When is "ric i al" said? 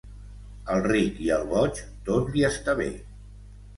0.85-1.45